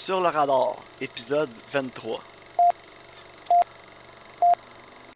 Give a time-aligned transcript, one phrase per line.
[0.00, 2.24] Sur le radar, épisode 23.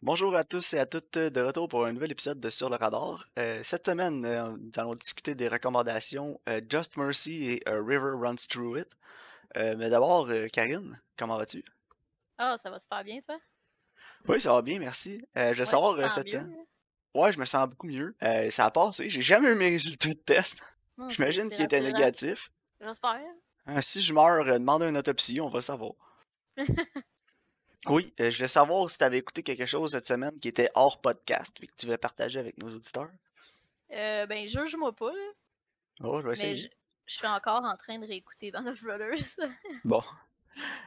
[0.03, 2.75] Bonjour à tous et à toutes, de retour pour un nouvel épisode de Sur le
[2.75, 3.25] radar.
[3.39, 8.11] Euh, cette semaine, euh, nous allons discuter des recommandations euh, Just Mercy et A River
[8.13, 8.89] Runs Through It.
[9.57, 11.65] Euh, mais d'abord, euh, Karine, comment vas-tu?
[12.37, 13.39] Ah, ça va super bien, toi?
[14.27, 15.25] Oui, ça va bien, merci.
[15.35, 16.55] Euh, je Ouais, savoir euh, cette semaine.
[17.15, 18.15] Ouais, je me sens beaucoup mieux.
[18.21, 20.59] Euh, ça a passé, j'ai jamais eu mes résultats de test.
[21.09, 21.97] J'imagine étaient rassurant.
[21.97, 22.51] négatifs.
[22.79, 23.19] J'espère.
[23.67, 25.93] Euh, si je meurs, euh, demande une autopsie, on va savoir.
[27.87, 30.71] Oui, euh, je voulais savoir si tu avais écouté quelque chose cette semaine qui était
[30.73, 33.11] hors podcast et que tu veux partager avec nos auditeurs.
[33.91, 35.31] Euh, ben, juge-moi pas, là,
[36.01, 36.57] Oh, je vais mais essayer.
[36.63, 36.67] je,
[37.05, 39.35] je suis encore en train de réécouter Band of Brothers.
[39.85, 40.01] Bon.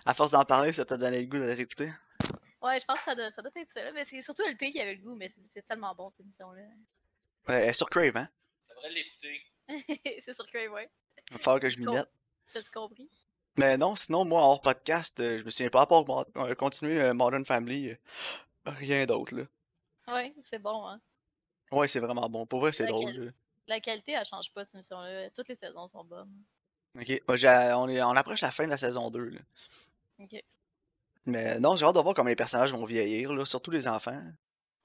[0.05, 1.93] À force d'en parler, ça t'a donné le goût de le réécouter?
[2.63, 4.73] ouais, je pense que ça doit, ça doit être ça, là, mais c'est surtout LP
[4.73, 6.63] qui avait le goût, mais c'est tellement bon, cette émission-là.
[7.47, 8.29] Ouais, sur Crave, hein?
[8.67, 9.43] Ça devrait l'écouter.
[10.25, 10.91] c'est sur Crave, ouais.
[11.31, 12.11] Il va falloir que je m'y mette.
[12.53, 13.09] T'as-tu compris?
[13.59, 16.05] Mais non, sinon, moi, hors podcast, euh, je me souviens pas, à part
[16.37, 17.97] euh, continuer euh, Modern Family,
[18.67, 19.45] rien d'autre, là.
[20.07, 21.01] Ouais, c'est bon, hein.
[21.73, 22.47] Ouais, c'est vraiment bon.
[22.47, 23.31] Pour vrai, c'est drôle, là.
[23.67, 25.29] La qualité, elle change pas, cette émission-là.
[25.31, 26.33] Toutes les saisons sont bonnes.
[26.99, 29.41] Ok, on, est, on approche la fin de la saison 2, là.
[30.21, 30.43] Ok.
[31.27, 34.23] Mais non, j'ai hâte de voir comment les personnages vont vieillir, là, surtout les enfants.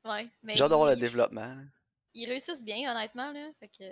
[0.03, 1.61] Ouais, mais J'ai hâte de voir le développement, là.
[2.13, 3.49] ils réussissent bien, honnêtement, là.
[3.59, 3.83] Fait que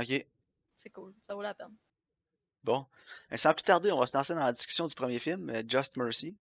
[0.00, 0.26] Ok,
[0.74, 1.76] c'est cool, ça vaut la peine.
[2.64, 2.86] Bon.
[3.30, 5.62] Et sans plus tarder, on va se lancer dans la discussion du premier film, euh,
[5.66, 6.36] Just Mercy.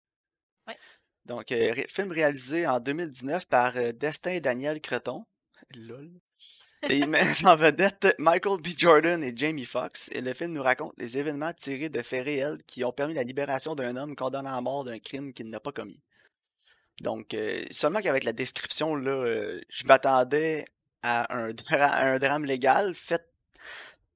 [0.68, 0.78] Ouais.
[1.26, 5.26] Donc, euh, ré- film réalisé en 2019 par euh, Destin et Daniel Creton.
[5.76, 6.12] Lol.
[6.90, 8.68] Et il met en vedette Michael B.
[8.78, 10.10] Jordan et Jamie Foxx.
[10.14, 13.24] Et le film nous raconte les événements tirés de faits réels qui ont permis la
[13.24, 16.00] libération d'un homme condamné à mort d'un crime qu'il n'a pas commis.
[17.02, 20.66] Donc, euh, seulement qu'avec la description, là, euh, je m'attendais
[21.04, 23.24] à un, dra- un drame légal fait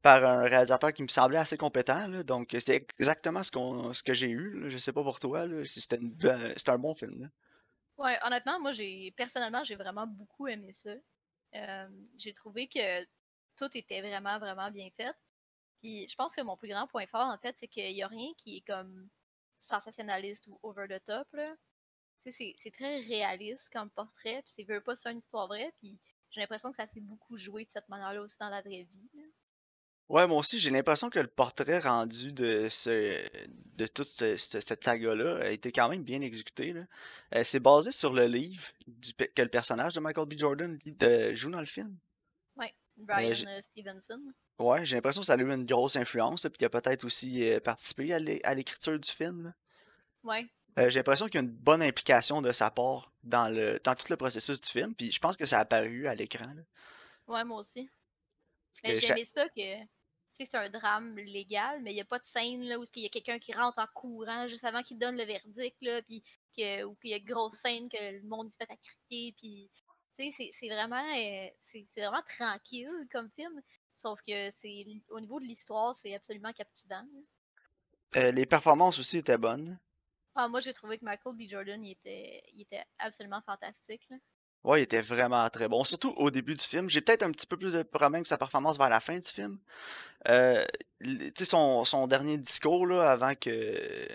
[0.02, 2.10] par un réalisateur qui me semblait assez compétent.
[2.24, 4.60] Donc, c'est exactement ce, que j'ai eu.
[4.60, 4.70] Là.
[4.70, 6.00] Je sais pas pour toi, c'était,
[6.68, 7.22] un bon film.
[7.22, 7.28] là.
[7.98, 10.90] Ouais, honnêtement, moi, j'ai personnellement, j'ai vraiment beaucoup aimé ça.
[11.54, 11.88] Euh,
[12.18, 13.04] j'ai trouvé que
[13.58, 15.16] tout était vraiment, vraiment bien fait.
[15.78, 18.08] Puis je pense que mon plus grand point fort, en fait, c'est qu'il n'y a
[18.08, 19.10] rien qui est comme
[19.60, 21.28] sensationnaliste ou over the top.
[22.26, 26.00] C'est très réaliste comme portrait, puis c'est veut pas sur une histoire vraie, puis
[26.30, 29.10] j'ai l'impression que ça s'est beaucoup joué de cette manière-là aussi dans la vraie vie.
[30.12, 33.22] Ouais, moi aussi, j'ai l'impression que le portrait rendu de ce
[33.78, 36.76] de toute ce- ce- cette saga-là a été quand même bien exécuté.
[37.34, 40.34] Euh, c'est basé sur le livre du, que le personnage de Michael B.
[40.38, 41.98] Jordan de- joue dans le film.
[42.58, 44.22] Ouais, Brian euh, Stevenson.
[44.60, 47.50] Ouais, j'ai l'impression que ça a eu une grosse influence, puis qu'il a peut-être aussi
[47.50, 49.44] euh, participé à l'é- à l'écriture du film.
[49.46, 49.54] là.
[50.24, 50.46] Ouais,
[50.78, 53.96] Euh, j'ai l'impression qu'il y a une bonne implication de sa part dans le dans
[53.96, 56.54] tout le processus du film, puis je pense que ça a apparu à l'écran.
[57.28, 57.90] ouais, moi aussi.
[58.84, 60.01] Mais que j'ai cha- aimé ça que
[60.32, 63.06] c'est un drame légal, mais il n'y a pas de scène là, où il y
[63.06, 66.24] a quelqu'un qui rentre en courant juste avant qu'il donne le verdict, là, puis
[66.58, 69.34] que, ou qu'il y a une grosse scène que le monde se fait à crier,
[69.38, 69.70] puis
[70.18, 73.62] tu sais, c'est- vraiment, euh, c'est vraiment tranquille comme film,
[73.94, 77.06] sauf que c'est au niveau de l'histoire, c'est absolument captivant.
[78.18, 79.80] Euh, les performances aussi étaient bonnes.
[80.36, 81.42] Ah, moi, j'ai trouvé que Michael B.
[81.50, 84.02] Jordan, il était, il était absolument fantastique.
[84.10, 84.18] Là.
[84.64, 85.84] Ouais, il était vraiment très bon.
[85.84, 86.90] Surtout au début du film.
[86.90, 89.28] J'ai peut-être un petit peu plus de problèmes que sa performance vers la fin du
[89.28, 89.58] film.
[90.30, 90.64] Euh,
[91.02, 94.08] l- tu sais, son, son dernier discours, là, avant que.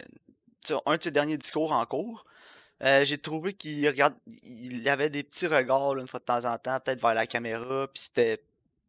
[0.87, 2.25] un de ses derniers discours en cours,
[2.83, 6.45] euh, j'ai trouvé qu'il regarde, il avait des petits regards, là, une fois de temps
[6.45, 8.43] en temps, peut-être vers la caméra, puis c'était.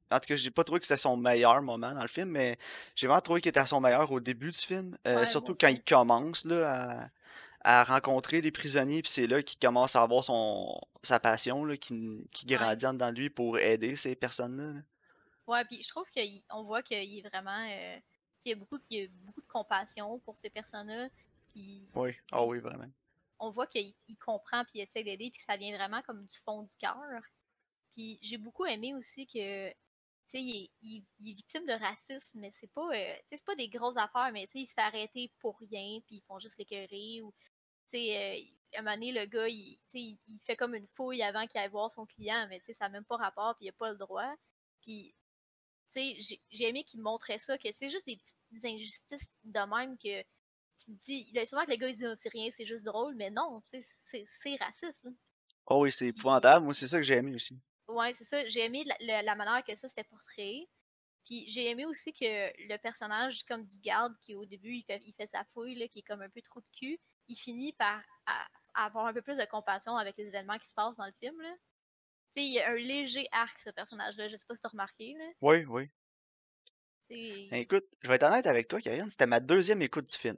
[0.09, 2.57] En tout cas, j'ai pas trouvé que c'était son meilleur moment dans le film, mais
[2.95, 4.95] j'ai vraiment trouvé qu'il était à son meilleur au début du film.
[5.05, 6.71] euh, Ouais, surtout quand il commence là,
[7.03, 7.09] à,
[7.61, 11.75] à rencontrer les prisonniers, puis c'est là qu'il commence à avoir son, sa passion là,
[11.77, 12.55] qui, qui Ouais.
[12.55, 14.73] grandit en dedans de lui pour aider ces personnes-là.
[14.73, 14.81] là.
[15.47, 16.05] Ouais, puis je trouve
[16.49, 17.67] qu'on voit qu'il est vraiment.
[17.69, 17.97] euh,
[18.45, 21.09] il y a beaucoup, de- il y a beaucoup de compassion pour ces personnes-là.
[21.53, 22.89] Puis Oui, ah oui, vraiment.
[23.39, 26.25] on voit qu'il il comprend puis il essaie d'aider puis que ça vient vraiment comme
[26.25, 27.21] du fond du cœur.
[27.91, 29.69] Puis j'ai beaucoup aimé aussi que
[30.29, 33.45] tu sais il, est- il- il est victime de racisme mais c'est pas euh, c'est
[33.45, 36.23] pas des grosses affaires mais tu sais il se fait arrêter pour rien puis ils
[36.27, 37.33] font juste l'écœurer ou
[37.91, 40.55] tu sais euh, à un moment donné le gars il, tu sais, il, il fait
[40.57, 43.05] comme une fouille avant qu'il aille voir son client mais tu sais ça n'a même
[43.05, 44.33] pas rapport puis il a pas le droit.
[44.81, 45.15] Puis
[45.93, 49.97] tu sais j'ai aimé qu'il montrait ça que c'est juste des petites injustices de même
[49.97, 50.21] que
[50.79, 52.65] tu te dis, il a souvent que le gars il dit Ah, c'est rien, c'est
[52.65, 55.03] juste drôle, mais non, tu sais, c'est c'est raciste.
[55.05, 55.11] là.
[55.65, 56.65] Oh oui, c'est épouvantable.
[56.65, 57.59] Moi, c'est ça que j'ai aimé aussi.
[57.87, 58.45] Ouais, c'est ça.
[58.47, 60.67] J'ai aimé la, la- la manière que ça c'était portrait.
[61.25, 65.01] Puis j'ai aimé aussi que le personnage comme du garde qui au début il fait,
[65.05, 67.73] il fait sa fouille, là, qui est comme un peu trop de cul, il finit
[67.73, 70.97] par à- à avoir un peu plus de compassion avec les événements qui se passent
[70.97, 71.39] dans le film.
[71.41, 71.51] Là.
[72.35, 74.29] Tu sais, il y a un léger arc, ce personnage-là.
[74.29, 75.13] Je sais pas si t'as remarqué.
[75.17, 75.25] Là.
[75.41, 75.89] Oui, oui.
[77.09, 80.37] Ben, écoute, je vais être honnête avec toi, Karine, c'était ma deuxième écoute du film.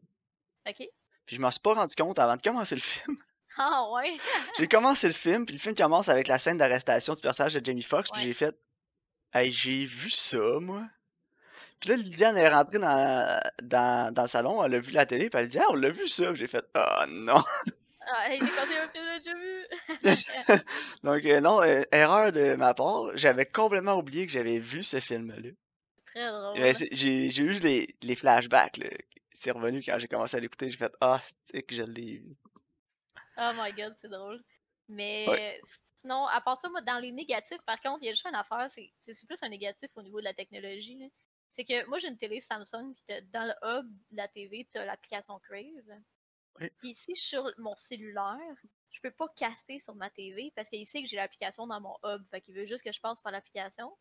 [0.67, 0.87] OK.
[1.25, 3.17] Puis je m'en suis pas rendu compte avant de commencer le film.
[3.61, 4.17] Ah ouais?
[4.57, 7.65] j'ai commencé le film, puis le film commence avec la scène d'arrestation du personnage de
[7.65, 8.27] Jamie Foxx, puis Ouais.
[8.27, 8.55] j'ai fait
[9.33, 10.83] Hey, j'ai vu ça, moi.
[11.79, 15.29] Puis là, Lydiane est rentrée dans, dans, dans le salon, elle a vu la télé,
[15.29, 16.33] puis elle dit Ah, on l'a vu ça.
[16.33, 17.41] J'ai fait Ah non.
[18.11, 20.59] Ah, j'ai film, déjà vu.
[21.03, 24.99] Donc, euh, non, euh, erreur de ma part, j'avais complètement oublié que j'avais vu ce
[24.99, 25.35] film-là.
[26.07, 26.59] Très drôle.
[26.59, 28.87] Euh, c'est- J'ai j'ai eu les, les flashbacks, là.
[29.37, 32.35] C'est revenu quand j'ai commencé à l'écouter, j'ai fait Ah, c'est que je l'ai vu.
[33.39, 34.43] Oh my god, c'est drôle.
[34.87, 35.59] Mais
[36.01, 38.35] sinon, à part ça, moi, dans les négatifs, par contre, il y a juste une
[38.35, 40.97] affaire, c'est c'est plus un négatif au niveau de la technologie.
[40.99, 41.07] là.
[41.51, 44.77] C'est que moi, j'ai une télé Samsung, puis dans le hub de la TV, tu
[44.77, 46.01] as l'application Crave.
[46.59, 46.69] Oui.
[46.77, 48.55] Puis ici, sur mon cellulaire,
[48.91, 51.95] je peux pas caster sur ma TV parce qu'il sait que j'ai l'application dans mon
[52.03, 52.25] hub.
[52.29, 53.97] Fait qu'il veut juste que je passe par l'application.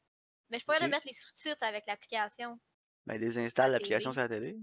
[0.50, 0.88] Mais je pourrais Ok.
[0.88, 2.58] mettre les sous-titres avec l'application.
[3.06, 4.56] Ben, désinstalle La l'application sur la télé.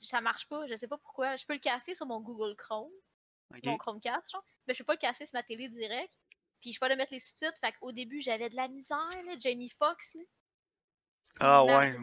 [0.00, 1.36] Ça marche pas, je sais pas pourquoi.
[1.36, 2.90] Je peux le caster sur mon Google Chrome.
[3.64, 4.44] Mon Chromecast, genre.
[4.66, 6.12] Mais je peux pas le casser sur ma télé direct.
[6.60, 7.56] Puis je peux pas le mettre les sous-titres.
[7.60, 9.34] Fait qu'au début, j'avais de la misère, là.
[9.38, 10.22] Jamie Foxx, là.
[11.38, 11.94] Ah ouais.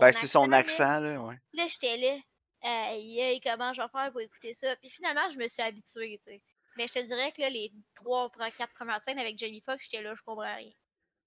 [0.00, 1.36] Ben, c'est son accent, là, ouais.
[1.52, 2.18] Là, j'étais là.
[2.62, 4.76] Aïe, comment je vais faire pour écouter ça?
[4.76, 6.42] Puis finalement, je me suis habituée, tu sais.
[6.76, 10.02] Mais je te dirais que là, les trois, quatre premières scènes avec Jamie Foxx, j'étais
[10.02, 10.70] là, je comprends rien.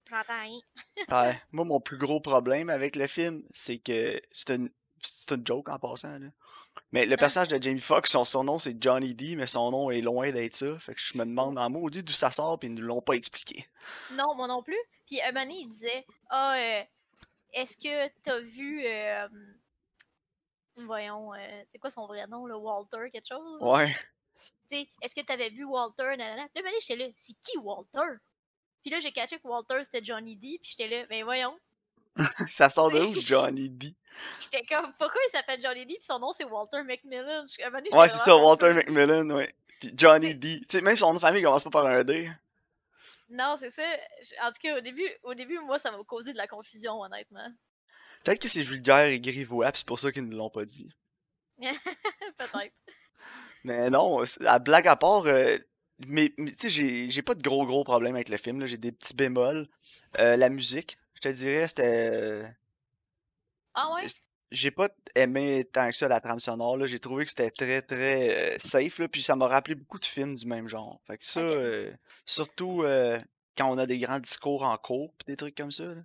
[0.09, 0.59] J'entends rien.
[1.09, 1.41] Ouais.
[1.51, 4.69] Moi, mon plus gros problème avec le film, c'est que c'est une,
[5.01, 6.27] c'est une joke en passant, là.
[6.92, 10.01] Mais le personnage de Jamie Foxx, son surnom c'est Johnny D, mais son nom est
[10.01, 10.77] loin d'être ça.
[10.80, 13.13] Fait que je me demande en maudit d'où ça sort, puis ils ne l'ont pas
[13.13, 13.65] expliqué.
[14.12, 14.77] Non, moi non plus.
[15.07, 16.83] Puis un moment donné, il disait Ah, euh,
[17.53, 18.83] est-ce que t'as vu.
[18.86, 19.27] euh,
[20.77, 23.62] voyons, euh, c'est quoi son vrai nom, là, Walter, quelque chose?
[23.62, 23.95] Ouais.
[24.69, 26.15] Tu sais, est-ce que t'avais vu Walter?
[26.18, 26.48] Nanana.
[26.53, 28.18] Puis Là, j'étais là, c'est qui Walter?
[28.81, 30.59] Puis là, j'ai catché que Walter, c'était Johnny D.
[30.62, 31.57] Puis j'étais là, ben voyons.
[32.50, 33.95] Ça sort de où, Johnny D?
[34.39, 35.95] J'étais comme, pourquoi il s'appelle Johnny D?
[35.95, 37.45] Puis son nom, c'est Walter McMillan?
[37.94, 38.73] Ouais, c'est ça, Walter.
[38.73, 39.53] McMillan, ouais.
[39.79, 40.62] Puis Johnny D.
[40.62, 42.29] Tu sais, même son nom de famille commence pas par un D.
[43.29, 43.83] Non, c'est ça.
[44.44, 47.47] En tout cas, au début, au début, moi, ça m'a causé de la confusion, honnêtement.
[48.23, 50.91] Peut-être que c'est vulgaire et grivois, c'est pour ça qu'ils ne l'ont pas dit.
[51.59, 52.73] Peut-être.
[53.63, 55.57] Mais non, à blague à part, euh,
[56.07, 58.65] mais, mais tu sais, j'ai pas de gros gros problèmes avec le film.
[58.65, 59.67] J'ai des petits bémols.
[60.19, 62.56] Euh, la musique, je te dirais, c'était.
[63.73, 64.07] Ah ouais?
[64.51, 66.85] J'ai pas aimé tant que ça la trame sonore.
[66.85, 69.07] J'ai trouvé que c'était très très euh, safe, là.
[69.07, 71.01] Puis ça m'a rappelé beaucoup de films du même genre.
[71.07, 71.91] Fait que ça, euh,
[72.25, 73.19] surtout euh,
[73.57, 76.01] quand on a des grands discours en cours, pis des trucs comme ça, là.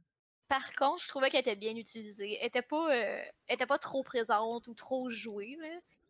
[0.49, 2.37] Par contre, je trouvais qu'elle était bien utilisée.
[2.41, 5.57] Elle était pas, elle était pas trop présente ou trop jouée.
[5.61, 5.69] Là.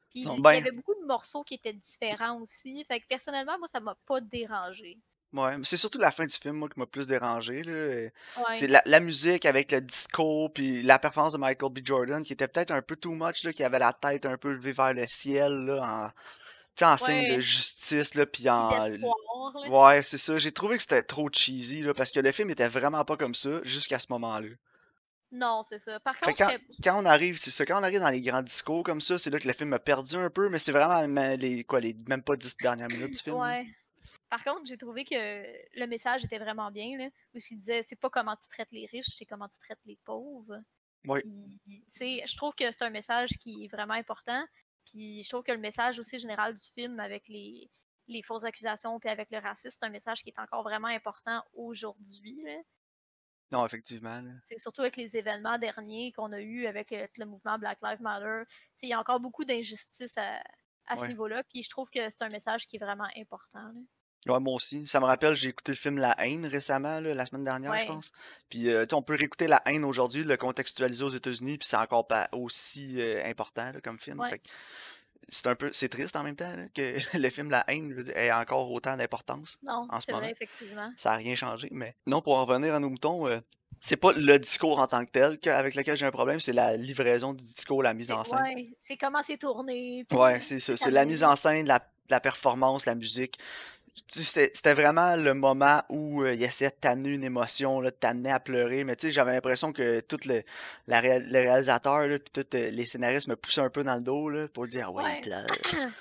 [0.08, 2.82] Puis il ben- y avait beaucoup de morceaux qui étaient différents aussi.
[2.86, 4.98] Fait que personnellement, moi, ça m'a pas dérangé.
[5.32, 7.72] Ouais, mais c'est surtout la fin du film, moi, qui m'a plus dérangé, là.
[7.72, 8.54] Euh, Ouais.
[8.54, 11.78] C'est la, la musique avec le disco, puis la performance de Michael B.
[11.84, 14.50] Jordan qui était peut-être un peu too much, là, qui avait la tête un peu
[14.52, 16.12] levée vers le ciel, là,
[16.82, 17.40] en, en signe de Ouais.
[17.40, 18.70] justice, là, puis en...
[19.68, 20.38] Ouais, c'est ça.
[20.38, 23.34] J'ai trouvé que c'était trop cheesy, là, parce que le film était vraiment pas comme
[23.34, 24.48] ça jusqu'à ce moment-là.
[25.32, 26.00] Non, c'est ça.
[26.00, 28.42] Par contre, quand, j'étais- quand on arrive, c'est ça, quand on arrive dans les grands
[28.42, 31.06] discours comme ça, c'est là que le film m'a perdu un peu, mais c'est vraiment
[31.36, 33.36] les, quoi, les même pas 10 dernières minutes du film.
[33.36, 33.64] ouais.
[34.30, 36.96] Par contre, j'ai trouvé que le message était vraiment bien.
[36.96, 39.80] Là, où il disait c'est pas comment tu traites les riches, c'est comment tu traites
[39.84, 40.60] les pauvres.
[41.64, 44.42] Puis, sais, je trouve que c'est un message qui est vraiment important.
[44.86, 47.70] Puis je trouve que le message aussi général du film avec les,
[48.06, 51.42] les fausses accusations puis avec le racisme, c'est un message qui est encore vraiment important
[51.54, 52.44] aujourd'hui.
[53.50, 54.22] Non, effectivement.
[54.44, 58.00] C'est surtout avec les événements derniers qu'on a eu avec euh, le mouvement Black Lives
[58.00, 58.42] Matter.
[58.82, 60.40] Il y a encore beaucoup d'injustices à,
[60.86, 61.08] à ce Ouais.
[61.08, 61.42] niveau-là.
[61.44, 63.62] Puis je trouve que c'est un message qui est vraiment important.
[63.72, 63.80] là.
[64.26, 64.86] Ouais, moi aussi.
[64.86, 67.86] Ça me rappelle, j'ai écouté le film La haine récemment, là, la semaine dernière, je
[67.86, 68.12] pense.
[68.50, 71.66] Puis, euh, tu sais, on peut réécouter La haine aujourd'hui, le contextualiser aux États-Unis, puis
[71.66, 74.20] c'est encore pas aussi euh, important là, comme film.
[74.20, 74.40] Ouais.
[75.28, 78.32] C'est un peu, c'est triste en même temps là, que le film La haine ait
[78.32, 79.58] encore autant d'importance.
[79.62, 80.92] Non, En ce vrai, effectivement.
[80.96, 81.68] Ça a rien changé.
[81.70, 83.38] Mais non, pour en revenir à nos moutons, euh,
[83.78, 86.76] c'est pas le discours en tant que tel avec lequel j'ai un problème, c'est la
[86.76, 88.42] livraison du discours, la mise en scène.
[88.42, 90.04] ouais, c'est comment c'est tourné.
[90.06, 90.76] puis Ouais, c'est ça.
[90.76, 93.38] c'est la mise en scène, la, la performance, la musique.
[94.08, 98.30] C'était vraiment le moment où euh, il essayait de t'amener une émotion, là, de t'amener
[98.30, 98.84] à pleurer.
[98.84, 100.42] Mais tu sais, j'avais l'impression que tout le,
[100.86, 104.28] la le réalisateur, puis tous euh, les scénaristes me poussaient un peu dans le dos
[104.28, 105.18] là, pour dire Ah ouais, Ouais.
[105.18, 105.46] il pleure.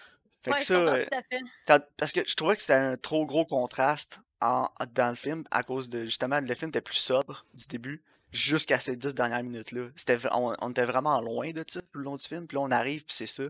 [0.44, 1.40] Fait Ouais, que ça, euh, fait.
[1.68, 5.44] ça- parce que je trouvais que c'était un trop gros contraste en, dans le film
[5.52, 8.02] à cause de justement le film était plus sobre du début
[8.32, 9.88] jusqu'à ces dix dernières minutes là.
[9.98, 12.62] C'était on, on était vraiment loin de ça tout le long du film, puis là
[12.62, 13.44] on arrive puis c'est ça.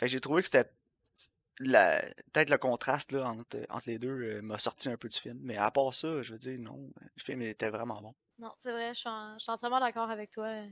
[0.00, 0.68] Fait que j'ai trouvé que c'était
[1.58, 5.38] peut-être le contraste là entre, entre les deux euh, m'a sorti un peu du film,
[5.42, 8.14] mais à part ça, je veux dire non, le film était vraiment bon.
[8.38, 10.46] Non, c'est vrai, je suis, en- je suis entièrement d'accord avec toi.
[10.46, 10.68] euh,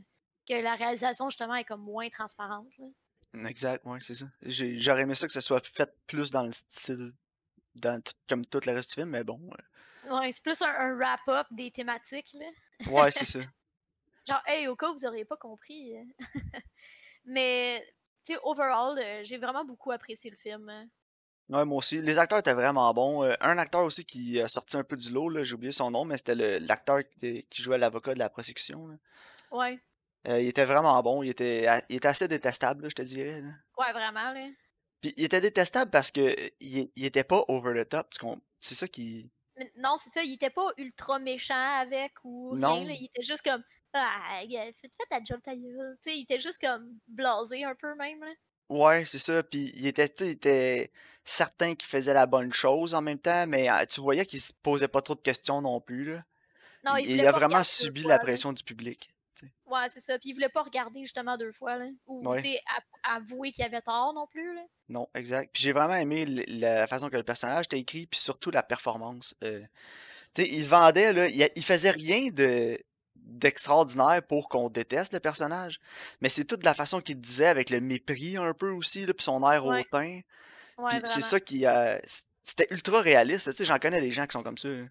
[0.49, 2.73] Que la réalisation, justement, est comme moins transparente.
[2.79, 3.49] là.
[3.49, 4.27] Exact, ouais, c'est ça.
[4.43, 7.13] J'aurais aimé ça que ce soit fait plus dans le style,
[7.77, 9.41] dans tout- comme tout le reste du film, mais bon.
[10.07, 12.47] euh, Ouais, c'est plus un, un wrap-up des thématiques, là.
[12.91, 13.39] Ouais, c'est ça.
[14.27, 15.97] Genre, hey, au cas où vous auriez pas compris.
[15.97, 16.05] euh.
[17.25, 17.87] Mais,
[18.31, 20.69] tu sais, overall, euh, j'ai vraiment beaucoup apprécié le film.
[20.69, 20.87] hein.
[21.49, 22.01] Ouais, moi aussi.
[22.01, 23.25] Les acteurs étaient vraiment bons.
[23.25, 25.91] Euh, un acteur aussi qui a sorti un peu du lot, là, j'ai oublié son
[25.91, 28.87] nom, mais c'était l'acteur qui, qui jouait l'avocat de la prosecution.
[28.87, 28.95] là.
[29.51, 29.79] Ouais,
[30.29, 31.23] Euh, il était vraiment bon.
[31.25, 33.43] Il était, il était assez détestable, là, je te dirais.
[33.79, 34.49] ouais, vraiment, là.
[35.01, 38.09] Puis il était détestable parce que il, il était pas over the top.
[38.61, 39.31] C'est ça qui.
[39.57, 42.85] Mais non, c'est ça, il était pas ultra méchant avec ou rien, Non.
[42.85, 45.97] là, il était juste comme Ah, fais fais ta job, ta gueule.
[46.03, 48.33] Tu sais, il était juste comme blasé un peu même, là.
[48.69, 49.43] Ouais, c'est ça.
[49.43, 50.93] Puis il était, il était
[51.25, 54.53] certain qu'il faisait la bonne chose en même temps, mais euh, tu voyais qu'il se
[54.53, 56.25] posait pas trop de questions non plus, là.
[56.85, 58.23] Non, il, il il voulait a vraiment subi fois, la là.
[58.23, 59.11] pression du public.
[59.67, 60.19] Ouais, c'est ça.
[60.19, 61.87] Puis il voulait pas regarder justement deux fois, là.
[62.07, 62.41] Ou, Ouais.
[62.43, 62.61] tu sais,
[63.05, 64.63] a- avouer qu'il avait tort non plus, là.
[64.89, 65.51] Non, exact.
[65.53, 69.35] Puis j'ai vraiment aimé la façon que le personnage était écrit, puis surtout la performance.
[69.43, 69.61] Euh,
[70.35, 72.79] tu sais, il vendait, là, il, il faisait rien de
[73.25, 75.81] d'extraordinaire pour qu'on déteste le personnage,
[76.21, 79.25] mais c'est toute la façon qu'il disait avec le mépris un peu aussi, là, puis
[79.25, 79.81] son air Ouais.
[79.81, 80.21] hautain.
[80.79, 81.99] Ouais, c'est ça qui euh,
[82.43, 84.69] c'était ultra réaliste, tu sais, j'en connais des gens qui sont comme ça.
[84.69, 84.89] hein.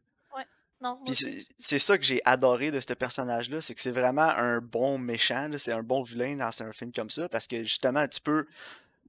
[0.82, 4.62] Non, Puis c'est ça que j'ai adoré de ce personnage-là, c'est que c'est vraiment un
[4.62, 8.22] bon méchant, c'est un bon vilain dans un film comme ça, parce que justement, tu
[8.22, 8.48] peux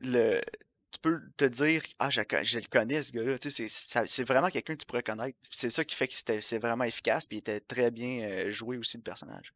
[0.01, 0.41] le
[0.91, 3.69] tu peux te dire ah je, je le connais ce gars-là tu sais
[4.07, 7.27] c'est vraiment quelqu'un que tu pourrais connaître c'est ça qui fait que c'est vraiment efficace
[7.27, 9.53] puis il était très bien joué aussi le personnage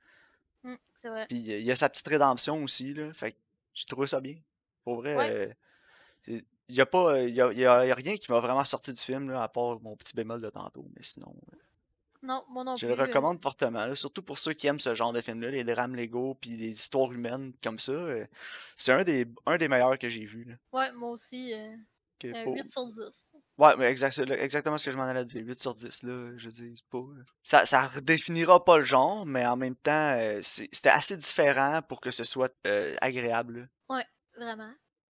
[0.65, 1.27] Hum, c'est vrai.
[1.29, 3.39] puis il y a sa petite rédemption aussi là fait que
[3.75, 4.37] j'ai trouvé ça bien
[4.85, 5.31] pour vrai Ouais.
[6.29, 8.31] euh, il y a pas y a, il y a- il y a rien qui
[8.33, 11.35] m'a vraiment sorti du film là, à part mon petit bémol de tantôt mais sinon
[11.53, 11.57] euh,
[12.25, 12.95] Non, moi non je plus.
[12.97, 15.51] le euh, recommande fortement là, surtout pour ceux qui aiment ce genre de film là
[15.51, 18.27] les drames légaux puis des histoires humaines comme ça euh,
[18.77, 21.53] c'est un des un des meilleurs que j'ai vu là Ouais, moi aussi.
[21.53, 21.77] euh,
[22.19, 23.35] que euh, pour- 8 sur 10.
[23.59, 25.43] Ouais, mais exact, exactement ce que je m'en allais dire.
[25.45, 26.99] 8 sur 10, là, je dis, pas...
[26.99, 31.81] euh, Ça, ça redéfinira pas le genre, mais en même temps, euh, c'était assez différent
[31.89, 33.69] pour que ce soit euh, agréable.
[33.91, 34.05] là.
[34.39, 34.73] Vraiment.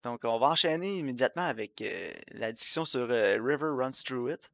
[0.04, 4.50] Donc, on va enchaîner immédiatement avec euh, la discussion sur euh, River Runs Through It,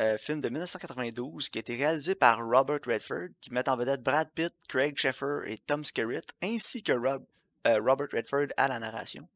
[0.00, 4.02] euh, film de 1992 qui a été réalisé par Robert Redford, qui met en vedette
[4.02, 7.26] Brad Pitt, Craig Sheffer et Tom Skerritt, ainsi que Rob-
[7.66, 9.28] euh, Robert Redford à la narration.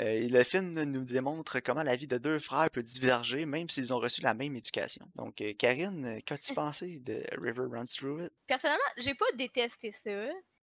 [0.00, 3.92] Euh, le film nous démontre comment la vie de deux frères peut diverger, même s'ils
[3.92, 5.04] ont reçu la même éducation.
[5.16, 8.32] Donc, Karine, qu'as-tu pensé de River Runs Through It?
[8.46, 10.28] Personnellement, j'ai pas détesté ça,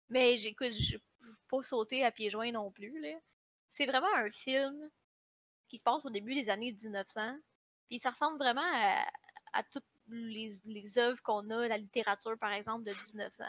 [0.09, 1.01] mais j'écoute, j'ai
[1.49, 2.93] pas sauté à pieds joints non plus.
[3.71, 4.89] C'est vraiment un film
[5.69, 7.37] qui se passe au début des années 1900,
[7.93, 9.05] puis ça ressemble vraiment à,
[9.53, 13.43] à toutes les, les œuvres qu'on a, la littérature par exemple de 1900,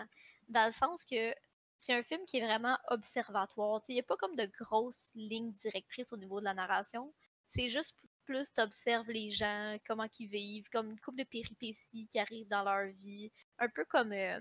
[0.50, 1.34] dans le sens que
[1.78, 3.80] c'est un film qui est vraiment observatoire.
[3.88, 7.14] Il n'y a pas comme de grosses lignes directrices au niveau de la narration.
[7.48, 7.96] C'est juste
[8.26, 12.64] plus t'observes les gens, comment ils vivent, comme une couple de péripéties qui arrivent dans
[12.64, 13.32] leur vie.
[13.58, 14.40] Un peu comme euh,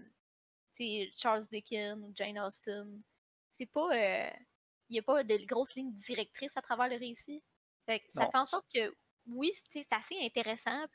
[1.16, 3.02] Charles Dickens ou Jane Austen.
[3.58, 3.88] C'est pas.
[4.90, 7.42] Il n'y a pas de grosses lignes directrices à travers le récit.
[7.86, 8.94] Fait que ça fait en sorte que,
[9.28, 10.86] oui, c'est assez intéressant.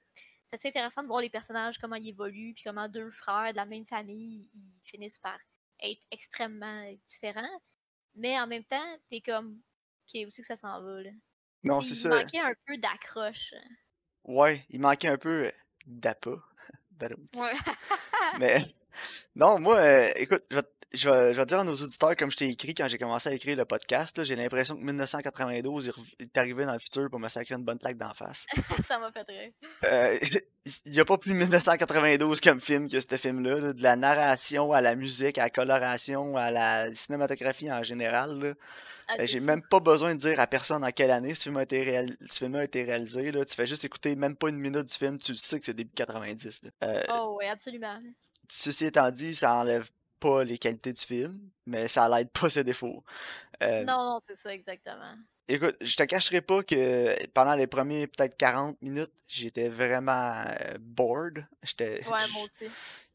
[0.47, 3.57] C'est assez intéressant de voir les personnages, comment ils évoluent, puis comment deux frères de
[3.57, 5.39] la même famille, ils finissent par
[5.83, 7.63] être extrêmement différents.
[8.15, 9.61] Mais en même temps, t'es comme,
[10.07, 11.11] ok, où c'est que ça s'en va, là?
[11.65, 12.09] Non, c'est il ça.
[12.09, 13.53] manquait un peu d'accroche.
[14.25, 15.53] Ouais, il manquait un peu euh,
[15.87, 16.43] d'appât.
[17.37, 17.55] Ouais.
[18.41, 18.61] Mais
[19.37, 22.17] non, moi, euh, écoute, je vais, te- je, vais, je vais dire à nos auditeurs,
[22.17, 25.87] comme je t'ai écrit quand j'ai commencé à écrire le podcast, j'ai l'impression que 1992
[25.87, 28.47] il rev- est arrivé dans le futur pour me sacrer une bonne claque d'en face.
[28.89, 29.51] ça m'a fait rire.
[29.85, 30.19] Euh,
[30.85, 34.73] Il n'y a pas plus 1992 comme film que ce film-là, là, de la narration
[34.73, 38.55] à la musique, à la coloration, à la cinématographie en général.
[39.09, 41.57] Ah, c'est J'ai même pas besoin de dire à personne en quelle année ce film
[41.57, 43.33] a été, réal- ce film a été réalisé.
[43.33, 43.47] Là.
[43.47, 45.73] Tu fais juste écouter même pas une minute du film, tu le sais que c'est
[45.73, 46.65] début 90.
[46.65, 46.71] là.
[46.85, 47.99] Euh, Oh, oui, absolument.
[48.51, 52.65] Ceci étant dit, ça enlève pas les qualités du film, mais ça l'aide pas ses
[52.65, 53.05] défauts.
[53.63, 55.15] Euh, Non, non, c'est ça, exactement.
[55.51, 60.77] Écoute, je te cacherai pas que pendant les premiers peut-être 40 minutes, j'étais vraiment euh,
[60.79, 61.47] bored.
[61.63, 62.67] J'étais, Ouais, moi aussi.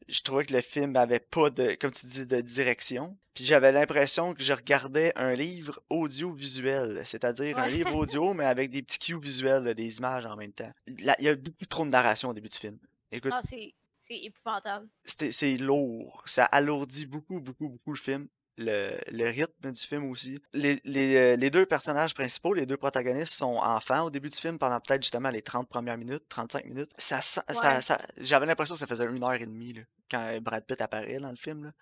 [0.08, 3.16] je trouvais que le film avait pas de, comme tu dis, de direction.
[3.34, 8.70] Puis j'avais l'impression que je regardais un livre audiovisuel, c'est-à-dire un livre audio, mais avec
[8.70, 10.72] des petits cues visuels, des images en même temps.
[11.00, 12.78] Là, Il y a beaucoup trop de narration au début du film.
[13.12, 13.74] Écoute, Ah, c'est
[14.06, 14.88] c'est épouvantable.
[15.04, 16.22] c'est lourd.
[16.26, 18.28] Ça alourdit beaucoup, beaucoup, beaucoup le film.
[18.56, 20.40] Le, le rythme du film aussi.
[20.52, 24.36] Les, les, euh, les deux personnages principaux, les deux protagonistes, sont enfants au début du
[24.38, 26.92] film pendant peut-être justement les 30 premières minutes, 35 minutes.
[26.96, 27.80] Ça, ça, Ouais.
[27.82, 31.18] ça- J'avais l'impression que ça faisait une heure et demie là, quand Brad Pitt apparaît
[31.18, 31.64] dans le film.
[31.64, 31.72] là.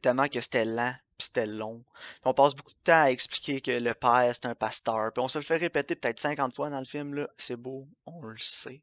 [0.00, 1.84] tellement que c'était lent, puis c'était long.
[1.98, 5.12] Puis on passe beaucoup de temps à expliquer que le père, c'est un pasteur.
[5.12, 7.28] Puis on se le fait répéter peut-être 50 fois dans le film, là.
[7.36, 8.80] C'est beau, on le sait.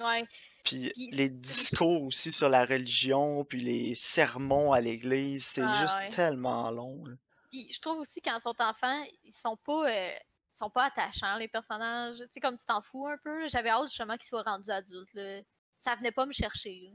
[0.00, 0.26] Ouais.
[0.64, 5.98] Puis les discours aussi sur la religion, puis les sermons à l'église, c'est Ah, juste
[5.98, 6.08] ouais.
[6.10, 7.04] tellement long.
[7.04, 7.14] là.
[7.50, 10.10] Puis je trouve aussi quand ils sont enfants, ils sont pas euh,
[10.54, 12.16] ils sont pas attachants les personnages.
[12.18, 13.48] Tu sais comme tu t'en fous un peu.
[13.48, 15.12] J'avais hâte justement qu'ils soient rendus adultes.
[15.14, 15.40] Là.
[15.78, 16.80] Ça venait pas me chercher.
[16.84, 16.90] là.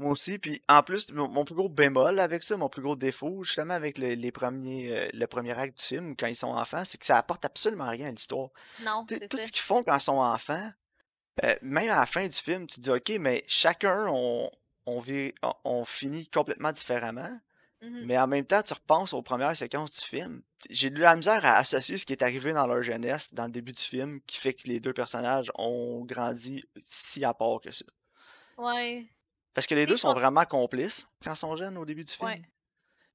[0.00, 3.42] Moi aussi, puis en plus, mon, plus gros bémol avec ça, mon plus gros défaut,
[3.42, 6.84] justement avec le, les premiers, euh, le premier acte du film, quand ils sont enfants,
[6.84, 8.50] c'est que ça apporte absolument rien à l'histoire.
[8.82, 9.42] Non, c'est Tout ça.
[9.42, 10.70] ce qu'ils font quand ils sont enfants,
[11.44, 14.50] euh, même à la fin du film, tu te dis, ok, mais chacun, on,
[14.86, 17.40] on, vit- on, on finit complètement différemment.
[17.80, 18.06] Mhm.
[18.06, 20.42] Mais en même temps, tu repenses aux premières séquences du film.
[20.68, 23.52] J'ai eu la misère à associer ce qui est arrivé dans leur jeunesse, dans le
[23.52, 27.70] début du film, qui fait que les deux personnages ont grandi si à part que
[27.70, 27.84] ça.
[28.56, 29.06] Ouais.
[29.54, 32.28] Parce que les deux sont vraiment complices quand ils sont jeunes au début du film.
[32.28, 32.42] Ouais.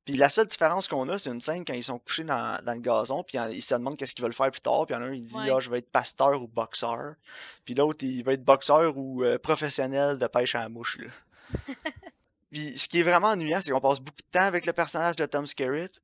[0.05, 2.73] Puis la seule différence qu'on a, c'est une scène quand ils sont couchés dans, dans
[2.73, 5.01] le gazon, puis ils se demandent qu'est-ce qu'ils veulent faire plus tard, puis il y
[5.01, 5.49] en a un, il dit Ouais.
[5.49, 7.15] Ah, je vais être pasteur ou boxeur.
[7.63, 10.97] Puis l'autre, il va être boxeur ou euh, professionnel de pêche à la mouche.
[10.99, 11.09] Là.
[12.51, 15.15] puis ce qui est vraiment ennuyant, c'est qu'on passe beaucoup de temps avec le personnage
[15.15, 16.01] de Tom Skerritt,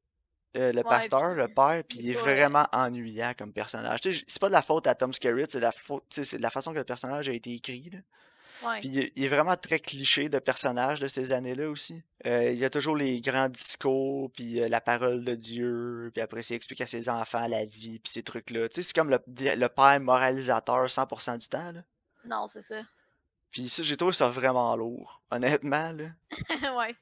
[0.56, 4.00] euh, le Ouais, pasteur, puis le père, puis il est vraiment ennuyant comme personnage.
[4.02, 6.50] C'est pas de la faute à Tom Skerritt, c'est de la faute, c'est de la
[6.50, 7.90] façon que le personnage a été écrit.
[7.92, 8.00] Là.
[8.64, 8.80] Ouais.
[8.82, 12.04] Puis il est- il est vraiment très cliché de personnage de ces années-là aussi.
[12.26, 16.22] Euh, il y a toujours les grands discours, puis euh, la parole de Dieu, puis
[16.22, 18.68] après, il explique à ses enfants la vie, puis ces trucs-là.
[18.70, 21.82] Tu sais, c'est comme le, le père moralisateur 100% du temps, là.
[22.26, 22.82] Non, c'est ça.
[23.52, 25.24] Puis ça, j'ai trouvé ça vraiment lourd.
[25.32, 26.10] Honnêtement, là.
[26.78, 26.96] ouais.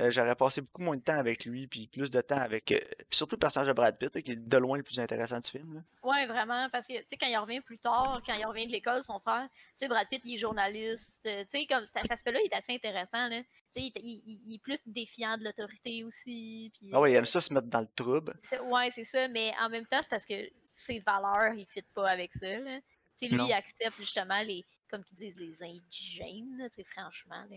[0.00, 2.70] Euh, J'aurais passé beaucoup moins de temps avec lui, puis plus de temps avec...
[2.70, 5.00] euh, puis surtout le personnage de Brad Pitt, là, qui est de loin le plus
[5.00, 5.82] intéressant du film.
[6.02, 6.68] Ouais, vraiment.
[6.70, 9.18] Parce que, tu sais, quand il revient plus tard, quand il revient de l'école, son
[9.20, 11.24] frère, tu sais, Brad Pitt, il est journaliste.
[11.26, 13.40] euh, Tu sais, comme cet aspect-là, il est assez intéressant, là.
[13.74, 16.70] Tu sais, il, il- il- il est plus défiant de l'autorité aussi.
[16.78, 18.34] Puis, Ah ouais, il aime ça se mettre dans le trouble.
[18.64, 21.92] Ouais, c'est ça, mais en même temps, c'est parce que ses valeurs, ils ne fitent
[21.94, 22.46] pas avec ça.
[22.56, 22.82] Tu
[23.16, 23.46] sais, lui, Non.
[23.46, 27.44] il accepte justement les, comme ils disent, les indigènes, tu sais, franchement.
[27.50, 27.56] Là.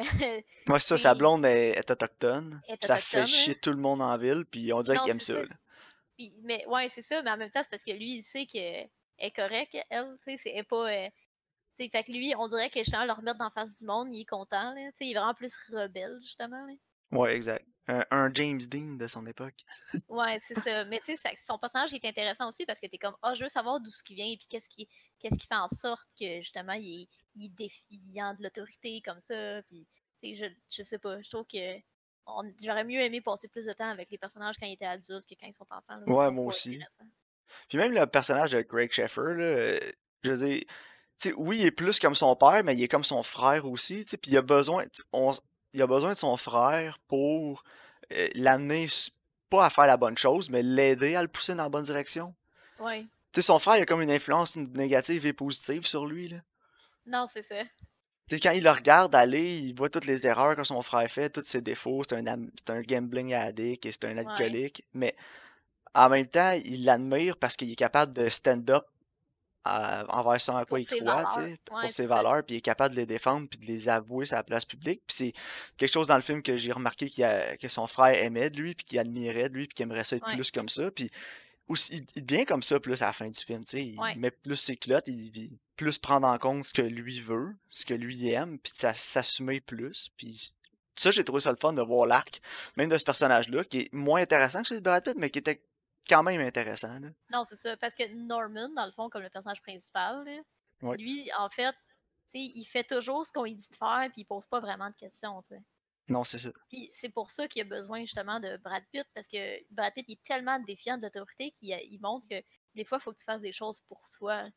[0.66, 2.62] Moi, c'est ça, sa blonde est, est autochtone.
[2.68, 5.20] Est ça fait autochtone, chier tout le monde en ville, puis on dirait qu'il aime
[5.20, 5.42] ça, ça.
[6.16, 8.46] puis- mais ouais, c'est ça, mais en même temps, c'est parce que lui, il sait
[8.46, 10.90] qu'elle est correcte, elle, tu sais, c'est pas.
[10.90, 11.08] euh,
[11.78, 14.20] fait que lui, on dirait que justement, le remettre dans la face du monde, il
[14.20, 14.90] est content, là.
[14.92, 16.74] Tu sais, il est vraiment plus rebelle, justement, là.
[17.10, 17.66] Ouais, exact.
[17.88, 19.64] Un, un James Dean de son époque.
[20.08, 20.84] Ouais, c'est ça.
[20.84, 23.48] Mais tu sais, son personnage est intéressant aussi parce que t'es comme, ah, je veux
[23.48, 26.36] savoir d'où ce qui vient et puis qu'est-ce qui, qu'est-ce qui fait en sorte que
[26.40, 29.62] justement il est, il est défiant de l'autorité comme ça.
[29.64, 29.86] Puis,
[30.22, 31.20] tu sais, je, je sais pas.
[31.22, 31.76] Je trouve que
[32.62, 35.34] j'aurais mieux aimé passer plus de temps avec les personnages quand ils étaient adultes que
[35.40, 35.96] quand ils sont enfants.
[35.96, 36.78] là, Ouais, moi aussi.
[37.68, 39.78] Puis même le personnage de Greg Sheffer, là,
[40.22, 40.66] je veux dire, tu
[41.16, 44.04] sais, oui, il est plus comme son père, mais il est comme son frère aussi,
[44.04, 45.34] tu sais, puis il a besoin, on-
[45.72, 47.64] il a besoin de son frère pour
[48.12, 48.88] euh, l'amener,
[49.50, 52.34] pas à faire la bonne chose, mais l'aider à le pousser dans la bonne direction.
[52.78, 53.02] Ouais.
[53.32, 56.38] Tu sais, son frère, il a comme une influence négative et positive sur lui, là.
[57.06, 57.62] Non, c'est ça.
[58.28, 61.10] Tu sais, quand il le regarde aller, il voit toutes les erreurs que son frère
[61.10, 65.16] fait, tous ses défauts, c'est un, un gambling addict et c'est un alcoolique, mais
[65.94, 68.84] en même temps, il l'admire parce qu'il est capable de stand-up
[69.64, 71.24] à- envers ce en quoi Pour il croit,
[71.64, 74.36] pour ses valeurs, puis il est capable de les défendre puis de les avouer sur
[74.36, 75.02] la place publique.
[75.06, 75.32] Puis c'est
[75.76, 78.74] quelque chose dans le film que j'ai remarqué a- que son frère aimait de lui,
[78.74, 80.34] puis qu'il admirait de lui, puis qu'il aimerait ça être Ouais.
[80.34, 80.90] plus comme ça.
[80.90, 81.10] Puis
[81.68, 83.84] aussi, il, devient comme ça plus à la fin du film, tu sais.
[83.86, 84.14] Il Ouais.
[84.16, 87.84] met plus ses culottes, il, il- plus prendre en compte ce que lui veut, ce
[87.84, 90.10] que lui aime, puis ça- s'assumer plus.
[90.16, 90.52] Puis
[90.96, 92.40] ça, j'ai trouvé ça le fun de voir l'arc,
[92.76, 95.38] même de ce personnage-là, qui est moins intéressant que celui de Brad Pitt, mais qui
[95.38, 95.62] était
[96.08, 96.98] quand même intéressant.
[97.00, 97.08] là.
[97.30, 97.76] Non, c'est ça.
[97.76, 100.42] Parce que Norman, dans le fond, comme le personnage principal, là,
[100.82, 100.96] Ouais.
[100.96, 101.74] lui, en fait,
[102.34, 104.96] il fait toujours ce qu'on lui dit de faire, puis il pose pas vraiment de
[104.96, 105.40] questions.
[106.08, 106.50] Non, c'est ça.
[106.68, 110.04] Puis c'est pour ça qu'il a besoin justement de Brad Pitt, parce que Brad Pitt
[110.08, 112.42] il est tellement défiant de l'autorité qu'il il montre que
[112.74, 114.48] des fois, il faut que tu fasses des choses pour toi.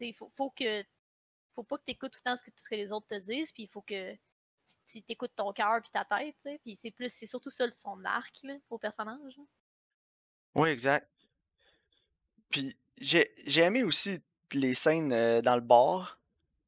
[0.00, 0.82] Il faut, faut que
[1.54, 3.14] faut pas que tu écoutes tout le temps ce que, ce que les autres te
[3.14, 4.14] disent, puis il faut que
[4.88, 6.36] tu- t'écoutes ton cœur puis ta tête.
[6.64, 9.38] Puis c'est plus c'est surtout ça son arc là, au personnage.
[10.54, 11.08] Oui, exact.
[12.50, 14.20] Puis j'ai j'ai aimé aussi
[14.52, 16.18] les scènes euh, dans le bar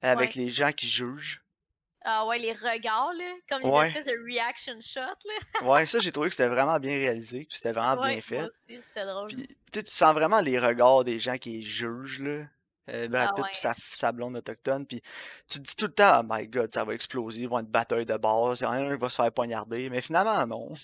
[0.01, 0.42] avec Ouais.
[0.42, 1.42] les gens qui jugent.
[2.07, 3.87] Ah ouais, les regards, là, comme les Ouais.
[3.88, 5.66] espèces de reaction shots, là.
[5.66, 8.37] Ouais, ça, j'ai trouvé que c'était vraiment bien réalisé, puis c'était vraiment ouais, bien fait.
[8.40, 9.29] moi aussi, c'était drôle.
[9.29, 12.44] Puis tu sais, tu sens vraiment les regards des gens qui jugent, là.
[12.90, 13.51] Euh, Brad Ah Pitt ouais.
[13.53, 15.01] pis sa, sa blonde autochtone, puis
[15.49, 17.70] tu te dis tout le temps, oh my god, ça va exploser, ils vont être
[17.70, 20.47] bataille de base, il y en a un qui va se faire poignarder, mais finalement,
[20.47, 20.75] non.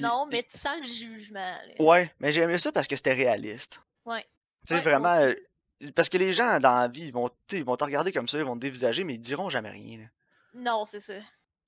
[0.00, 1.74] Non, mais tu sens le jugement, là.
[1.78, 3.82] Ouais, mais j'ai aimé ça parce que c'était réaliste.
[4.04, 4.22] Ouais.
[4.22, 4.28] Tu
[4.68, 5.34] sais, Ouais, vraiment, euh,
[5.94, 8.38] parce que les gens dans la vie, ils vont, ils vont te regarder comme ça,
[8.38, 10.04] ils vont te dévisager, mais ils diront jamais rien, là.
[10.54, 11.14] Non, c'est ça.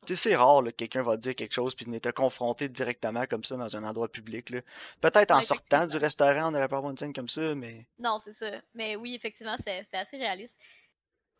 [0.06, 2.68] Tu sais, c'est rare là, que quelqu'un va dire quelque chose puis venir te confronter
[2.68, 4.50] directement comme ça dans un endroit public.
[4.50, 4.60] là.
[5.00, 7.86] Peut-être en Ouais, sortant du restaurant, on n'aurait pas avoir une scène comme ça, mais.
[8.00, 8.50] Non, c'est ça.
[8.74, 10.58] Mais oui, effectivement, c'était c'était assez réaliste.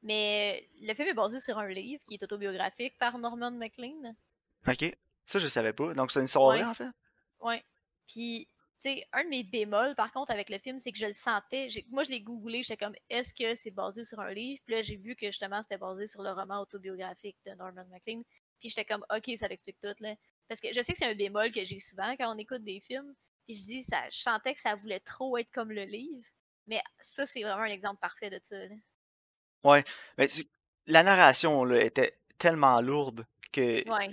[0.04, 4.14] Mais le film est basé sur un livre qui est autobiographique par Norman MacLean.
[4.68, 4.96] Ok.
[5.26, 5.94] Ça, je savais pas.
[5.94, 6.64] Donc, c'est une soirée, Ouais.
[6.64, 6.88] en fait.
[7.40, 7.64] Ouais.
[8.08, 8.46] Puis,
[8.80, 11.12] tu sais, un de mes bémols, par contre, avec le film, c'est que je le
[11.12, 11.68] sentais.
[11.90, 14.60] Moi, je l'ai googlé, j'étais comme, est-ce que c'est basé sur un livre?
[14.64, 18.22] Puis là, j'ai vu que justement, c'était basé sur le roman autobiographique de Norman MacLean.
[18.60, 20.14] Puis j'étais comme, ok, ça l'explique tout, là.
[20.48, 22.80] Parce que je sais que c'est un bémol que j'ai souvent quand on écoute des
[22.80, 23.14] films.
[23.46, 26.26] Puis je dis, ça, je sentais que ça voulait trop être comme le livre.
[26.66, 28.74] Mais ça, c'est vraiment un exemple parfait de ça, là.
[29.64, 29.84] Ouais.
[30.18, 30.46] Mais tu-
[30.86, 33.88] la narration là, était tellement lourde que.
[33.88, 34.08] Ouais.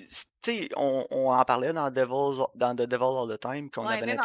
[0.50, 3.70] C- Tu sais, on, on en parlait dans, Devil's, dans The Devil All the Time,
[3.70, 4.18] qu'on Ouais, avait.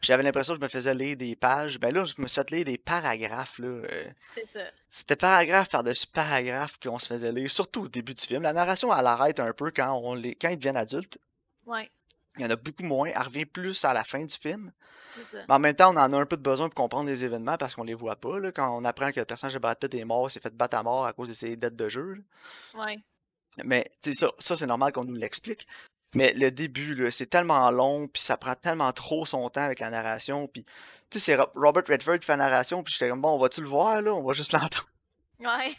[0.00, 1.78] J'avais l'impression que je me faisais lire des pages.
[1.78, 3.58] Ben là, je me suis fait lire des paragraphes.
[3.58, 3.66] Là.
[3.68, 4.60] euh, C'est ça.
[4.88, 8.42] C'était paragraphe par-dessus paragraphe qu'on se faisait lire, surtout au début du film.
[8.42, 10.34] La narration, elle arrête un peu quand, on les...
[10.34, 11.18] quand ils deviennent adultes.
[11.66, 11.90] Ouais,
[12.36, 13.10] Il y en a beaucoup moins.
[13.14, 14.72] Elle revient plus à la fin du film.
[15.24, 15.38] ça.
[15.48, 17.56] Mais en même temps, on en a un peu de besoin pour comprendre les événements
[17.58, 18.38] parce qu'on les voit pas.
[18.40, 18.52] Là.
[18.52, 20.76] Quand on apprend que le personnage de Brad Pitt est mort, il s'est fait battre
[20.76, 22.14] à mort à cause de ses dettes de jeu.
[22.74, 22.84] là.
[22.84, 22.98] Ouais.
[23.64, 25.66] Mais ça, ça c'est normal qu'on nous l'explique.
[26.14, 29.90] Mais le début, c'est tellement long, puis ça prend tellement trop son temps avec la
[29.90, 30.46] narration.
[30.48, 30.64] Puis,
[31.10, 33.38] tu sais, c'est Ro- Robert Redford qui fait la narration, puis j'étais comme, bon, on
[33.38, 34.14] va-tu le voir, là?
[34.14, 34.88] On va juste l'entendre.
[35.40, 35.70] Ouais.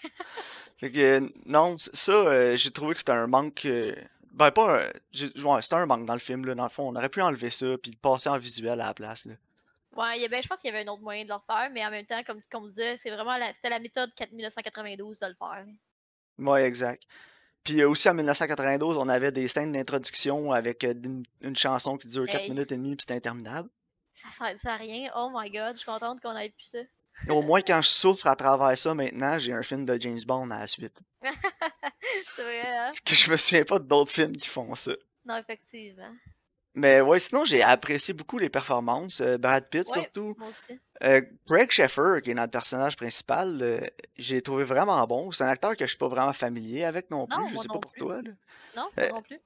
[0.77, 3.65] Fait que, non, ça, euh, j'ai trouvé que c'était un manque.
[3.65, 3.95] euh,
[4.31, 4.85] ben, pas un.
[5.43, 6.53] Ouais, c'était un manque dans le film, là.
[6.55, 8.93] Dans le fond, on aurait pu enlever ça, puis le passer en visuel à la
[8.93, 9.33] place, là.
[9.97, 11.89] Ouais, ben, je pense qu'il y avait un autre moyen de le faire, mais en
[11.89, 15.33] même temps, comme, comme on disait, c'est vraiment la, c'était la méthode 4992 de le
[15.33, 15.65] faire.
[16.37, 17.03] Ouais, exact.
[17.63, 21.97] Puis euh, aussi en 1992, on avait des scènes d'introduction avec euh, une, une chanson
[21.97, 22.49] qui dure 4 Hey.
[22.49, 23.69] minutes et demie, puis c'était interminable.
[24.13, 25.11] Ça sert, ça à rien.
[25.15, 26.79] Oh my god, je suis contente qu'on ait pu ça.
[27.29, 30.49] Au moins, quand je souffre à travers ça maintenant, j'ai un film de James Bond
[30.51, 30.99] à la suite.
[32.35, 32.91] c'est vrai, hein?
[33.05, 34.91] Que je me souviens pas d'autres films qui font ça.
[35.25, 36.13] Non, effectivement.
[36.75, 39.21] Mais ouais, sinon, j'ai apprécié beaucoup les performances.
[39.21, 39.93] euh, Brad Pitt, Ouais.
[40.01, 40.35] surtout.
[40.37, 40.79] Moi aussi.
[41.03, 43.79] Euh, Greg Sheffer, qui est notre personnage principal, euh,
[44.17, 45.31] j'ai trouvé vraiment bon.
[45.31, 47.39] C'est un acteur que je suis pas vraiment familier avec non plus.
[47.41, 47.99] Non, je sais pas pour plus.
[47.99, 48.15] toi.
[48.21, 48.31] là.
[48.75, 49.39] Non, moi Euh, non plus.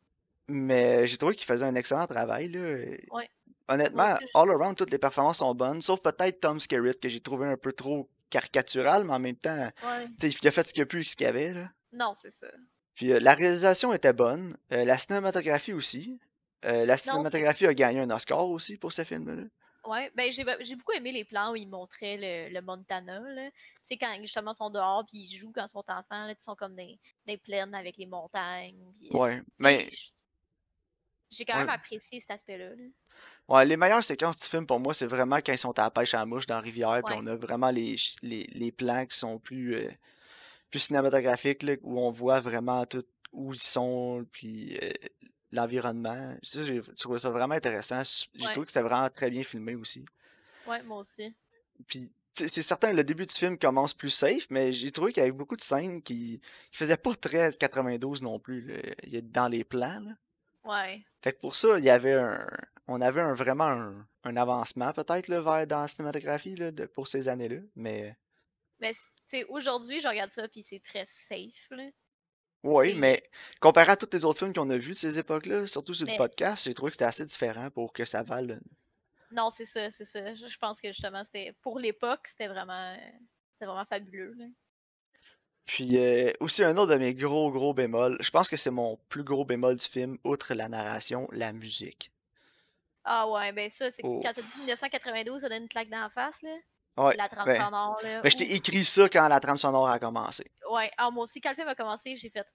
[0.47, 2.49] Mais j'ai trouvé qu'il faisait un excellent travail.
[2.49, 2.59] Là.
[3.11, 3.29] Ouais.
[3.67, 7.07] Honnêtement, aussi, je- all around, toutes les performances sont bonnes, sauf peut-être Tom Skerritt, que
[7.07, 10.07] j'ai trouvé un peu trop caricatural, mais en même temps, Ouais.
[10.21, 11.53] il a fait ce qu'il a pu ce qu'il y avait.
[11.53, 11.69] Là.
[11.93, 12.47] Non, c'est ça.
[12.95, 16.19] Puis la réalisation était bonne, la cinématographie aussi.
[16.63, 19.43] La cinématographie a gagné un Oscar aussi pour ce film-là.
[19.85, 23.19] Ouais, ben j'ai beaucoup aimé les plans où ils montraient le, le Montana.
[23.19, 23.51] Tu
[23.83, 26.41] sais, quand justement ils sont dehors puis ils jouent quand ils sont enfants, là, ils
[26.41, 28.81] sont comme des, des plaines avec les montagnes.
[29.11, 29.89] euh, Ouais, mais
[31.31, 31.73] J'ai quand même Ouais.
[31.73, 32.69] apprécié cet aspect-là.
[32.75, 32.83] là.
[33.49, 35.91] ouais, les meilleures séquences du film pour moi, c'est vraiment quand ils sont à la
[35.91, 39.05] pêche à la mouche dans la rivière, puis on a vraiment les, les, les plans
[39.05, 39.89] qui sont plus, euh,
[40.71, 44.91] plus cinématographiques, là, où on voit vraiment tout où ils sont, puis euh,
[45.53, 46.35] l'environnement.
[46.43, 48.01] Ça, j'ai trouvé ça vraiment intéressant.
[48.33, 48.51] J'ai Ouais.
[48.51, 50.05] trouvé que c'était vraiment très bien filmé aussi.
[50.67, 51.33] Ouais, moi aussi.
[51.87, 55.23] Puis, c'est certain, le début du film commence plus safe, mais j'ai trouvé qu'il y
[55.25, 59.17] avait beaucoup de scènes qui, qui faisaient pas très 92 non plus, là, il y
[59.17, 59.99] a- dans les plans.
[59.99, 60.11] là.
[60.63, 61.03] Ouais.
[61.21, 62.47] Fait que pour ça, il y avait un.
[62.87, 67.07] On avait un, vraiment un, un avancement peut-être vers dans la cinématographie là, de- pour
[67.07, 67.61] ces années-là.
[67.75, 68.15] Mais
[68.79, 71.67] Mais tu sais, aujourd'hui, je regarde ça puis c'est très safe.
[71.71, 71.89] Là.
[72.63, 73.23] Oui, mais
[73.59, 76.17] comparé à tous les autres films qu'on a vus de ces époques-là, surtout sur le
[76.17, 78.61] podcast, j'ai trouvé que c'était assez différent pour que ça vale.
[79.31, 80.33] Non, c'est ça, c'est ça.
[80.33, 82.95] Je, pense que justement, c'était pour l'époque, c'était vraiment,
[83.53, 84.33] c'était vraiment fabuleux.
[84.37, 84.45] là.
[85.65, 88.99] Puis euh, aussi un autre de mes gros gros bémols, je pense que c'est mon
[89.09, 92.11] plus gros bémol du film, outre la narration, la musique.
[93.05, 94.19] Ah ouais, ben ça, c'est Oh.
[94.23, 96.55] quand t'as dit 1992, ça donne une claque dans la face, là.
[96.95, 98.21] Ouais, La trame ben, sonore, là.
[98.21, 100.45] ben, je t'ai écrit ça quand la trame sonore a commencé.
[100.69, 102.45] Ouais, alors moi aussi, quand le film a commencé, j'ai fait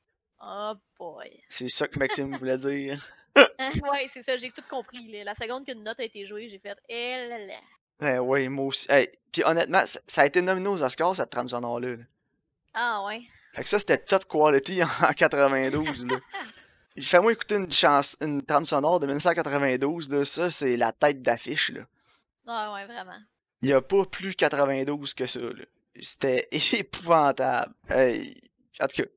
[0.41, 1.43] Oh boy.
[1.49, 3.01] C'est ça que Maxime voulait dire.
[3.37, 5.11] ouais, c'est ça, j'ai tout compris.
[5.11, 5.25] là.
[5.25, 7.55] La seconde qu'une note a été jouée, j'ai fait Eh là là.
[7.99, 8.87] Ben oui, moi aussi.
[8.91, 11.97] Hey, puis honnêtement, ça, ça a été nominé aux Oscars, cette trame sonore-là.
[11.97, 12.03] là.
[12.75, 13.23] Ah ouais.
[13.55, 16.17] Fait que ça, c'était top quality en 92, là.
[17.01, 20.25] Fais-moi écouter une, chance, une trame sonore de 1992, là.
[20.25, 21.83] Ça, c'est la tête d'affiche, là.
[22.47, 23.19] Ah ouais, vraiment.
[23.63, 25.65] Il y a pas plus 92 que ça, là.
[26.01, 27.75] C'était épouvantable.
[27.89, 28.41] Hey,
[28.81, 29.09] en tout cas,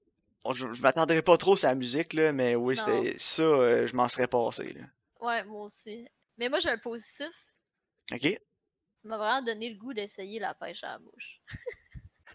[0.43, 3.88] on- je, je m'attendrais pas trop à la musique, là, mais oui, c'était ça, euh,
[3.88, 4.82] je m'en serais passé, là.
[5.19, 6.08] Ouais, moi aussi.
[6.38, 7.30] Mais moi, j'ai un positif.
[8.12, 8.23] OK?
[8.23, 11.41] Ça m'a vraiment donné le goût d'essayer la pêche à la mouche.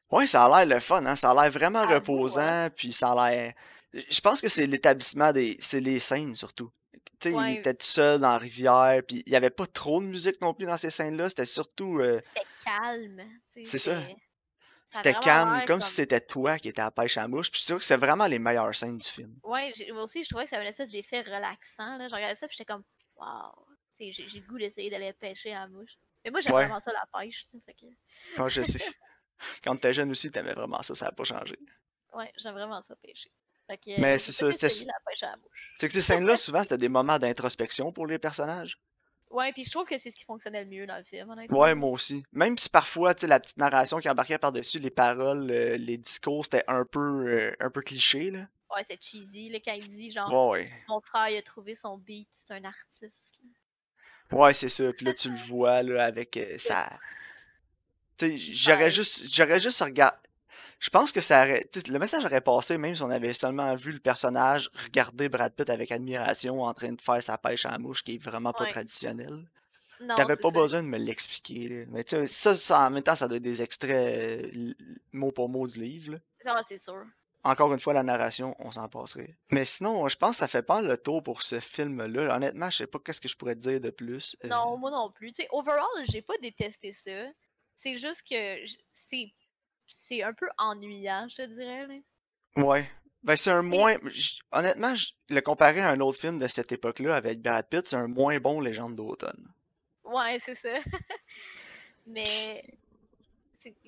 [0.09, 1.17] Ouais, ça a l'air le fun, hein.
[1.17, 3.55] Ça a l'air vraiment reposant, puis ça a l'air.
[3.93, 5.57] Je pense que c'est l'établissement des.
[5.59, 6.71] C'est les scènes surtout.
[7.21, 10.07] Tu il était tout seul dans la rivière, puis il y avait pas trop de
[10.07, 11.29] musique non plus dans ces scènes-là.
[11.31, 11.99] C'était surtout.
[12.01, 13.23] euh, C'était calme.
[13.49, 13.99] C'est ça.
[14.91, 17.51] c'était- calme, comme si c'était toi qui étais à la pêche à la mouche.
[17.51, 19.35] Puis je trouve que c'est vraiment les meilleures scènes du film.
[19.43, 21.97] Ouais, moi aussi, je trouvais que ça avait une espèce d'effet relaxant.
[21.97, 22.07] Là.
[22.09, 22.85] Je regardais ça, puis j'étais comme,
[23.17, 23.53] waouh,
[23.99, 25.93] j'ai le goût d'essayer d'aller pêcher à la mouche.
[26.25, 26.65] Mais moi, j'aime Ouais.
[26.65, 27.47] vraiment ça, la pêche.
[27.53, 27.87] que,
[28.39, 28.79] Moi, je sais.
[29.65, 31.57] Quand t'étais jeune aussi, t'aimais vraiment ça, ça n'a pas changé.
[32.15, 33.31] ouais, j'aime vraiment ça, pêcher.
[33.67, 34.51] Fait que, Mais euh, c'est ça.
[34.53, 38.79] C'est que ces scènes-là, souvent, c'était des moments d'introspection pour les personnages.
[39.31, 41.59] Ouais, puis je trouve que c'est ce qui fonctionnait le mieux dans le film, honnêtement.
[41.59, 42.23] Ouais, moi aussi.
[42.33, 45.99] Même si parfois, tu sais, la petite narration qui embarquait par-dessus, les paroles, euh, les
[45.99, 48.47] discours, c'était un peu, euh, un peu cliché, là.
[48.75, 50.73] Ouais, c'est cheesy, là, quand il dit, genre, Ouais, ouais.
[50.89, 53.41] mon frère, il a trouvé son beat, c'est un artiste.
[54.31, 54.39] là.
[54.39, 54.93] Ouais, c'est ça.
[54.93, 56.89] Puis là, tu le vois, là, avec euh, ça.
[58.17, 58.91] Tu sais, j'aurais Ouais.
[58.91, 60.17] juste, j'aurais juste regardé.
[60.79, 61.67] Je pense que ça aurait.
[61.89, 65.71] le message aurait passé même si on avait seulement vu le personnage regarder Brad Pitt
[65.71, 68.65] avec admiration en train de faire sa pêche à la mouche qui est vraiment pas
[68.65, 68.71] Ouais.
[68.71, 69.49] traditionnelle.
[70.15, 70.55] T'avais pas ça.
[70.55, 71.87] besoin de me l'expliquer.
[71.89, 74.75] Mais tu sais, ça, ça, en même temps, ça doit être des extraits euh,
[75.13, 76.19] mot pour mot du livre.
[76.45, 77.03] Ah, c'est sûr.
[77.43, 79.35] Encore une fois, la narration, on s'en passerait.
[79.53, 82.37] Mais sinon, je pense que ça fait pas le tour pour ce film-là.
[82.37, 84.37] Honnêtement, je sais pas qu'est-ce que je pourrais te dire de plus.
[84.45, 85.33] Euh, Non, moi non plus.
[85.51, 87.11] Overall, j'ai pas détesté ça.
[87.75, 88.57] C'est juste que
[88.93, 89.33] c'est
[89.87, 91.87] c'est un peu ennuyant, je te dirais.
[91.87, 91.95] là.
[92.57, 92.91] Ouais.
[93.23, 93.97] Ben, c'est un moins.
[94.53, 94.95] Honnêtement,
[95.29, 98.39] le comparer à un autre film de cette époque-là avec Brad Pitt, c'est un moins
[98.39, 99.53] bon Légende d'automne.
[100.05, 100.79] Ouais, c'est ça.
[102.07, 102.63] Mais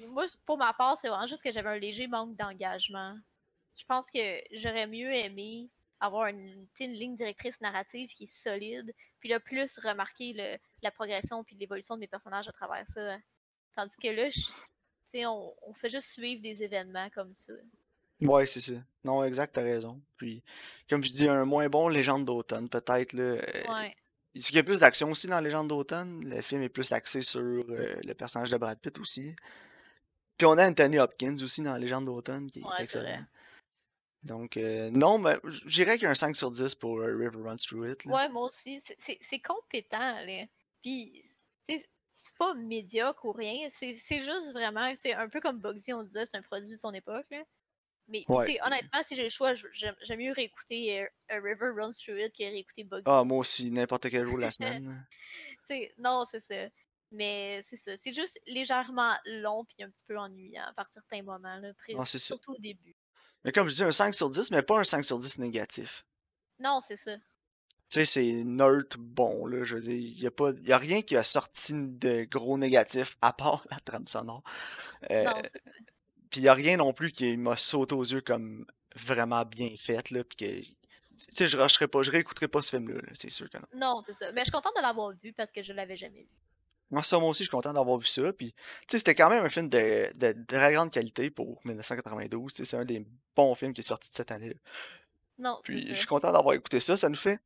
[0.08, 3.16] moi, pour ma part, c'est vraiment juste que j'avais un léger manque d'engagement.
[3.76, 5.68] Je pense que j'aurais mieux aimé
[6.00, 11.44] avoir une, ligne directrice narrative qui est solide, puis là, plus remarquer le- la progression
[11.44, 13.18] puis l'évolution de mes personnages à travers ça.
[13.76, 14.40] Tandis que là, je-
[15.14, 17.52] on, on fait juste suivre des événements comme ça.
[18.20, 18.74] Ouais, c'est ça.
[19.04, 20.00] Non, exact, t'as raison.
[20.16, 20.42] Puis,
[20.90, 23.22] comme je dis, un moins bon Légende d'automne, peut-être, là.
[23.22, 23.94] euh, Ouais.
[24.34, 26.28] Est-ce qu'il y a plus d'action aussi dans Légende d'automne?
[26.28, 29.34] Le film est plus axé sur euh, le personnage de Brad Pitt aussi.
[30.36, 33.24] Puis on a Anthony Hopkins aussi dans Légende d'automne, qui est Ouais, excellent.
[34.24, 36.98] Donc, euh, non, mais j- je dirais qu'il y a un 5 sur 10 pour
[37.00, 38.04] euh, River Runs Through It.
[38.04, 38.14] là.
[38.14, 38.82] Ouais, moi aussi.
[38.98, 40.44] C'est- compétent, là.
[40.82, 41.24] Puis,
[42.20, 43.68] c'est pas médiocre ou rien.
[43.70, 46.92] C'est juste vraiment, c'est un peu comme Bugsy, on disait, c'est un produit de son
[46.92, 47.44] époque, là.
[48.08, 48.58] Mais, Ouais.
[48.64, 52.42] honnêtement, si j'ai le choix, j'aime mieux réécouter euh, A River Runs Through It que
[52.42, 53.02] réécouter Bugsy.
[53.06, 55.06] Ah, moi aussi, n'importe quel jour de la semaine.
[55.98, 56.70] Non, c'est ça.
[57.12, 57.94] Mais c'est ça.
[57.98, 61.72] C'est juste légèrement long puis un petit peu ennuyant par certains moments, là,
[62.06, 62.18] ça.
[62.18, 62.96] surtout au début.
[63.44, 66.06] Mais comme je dis, un 5 sur 10, mais pas un 5 sur 10 négatif.
[66.58, 67.16] Non, c'est ça.
[67.90, 69.64] Tu sais, c'est neutre bon, là.
[69.64, 72.58] Je veux dire, il y a, pas, y a rien qui a sorti de gros
[72.58, 74.42] négatif, à part la trame sonore.
[75.10, 75.42] Euh, Non.
[76.30, 80.10] Puis y a rien non plus qui m'a sauté aux yeux comme vraiment bien fait,
[80.10, 80.22] là.
[80.24, 80.60] Puis que.
[80.60, 80.76] Tu
[81.30, 83.66] sais, je rusherai pas, je réécouterai pas ce film-là, là, c'est sûr que non.
[83.74, 84.30] Non, c'est ça.
[84.32, 86.28] Mais je suis contente de l'avoir vu parce que je l'avais jamais vu.
[86.90, 88.32] Moi, ça, moi aussi, je suis content d'avoir vu ça.
[88.32, 88.58] Puis, tu
[88.90, 92.52] sais, c'était quand même un film de, de très grande qualité pour 1992.
[92.52, 94.54] Tu sais, c'est un des bons films qui est sorti de cette année.
[95.38, 96.96] Non, c'est Puis, je suis content d'avoir écouté ça.
[96.96, 97.40] Ça nous fait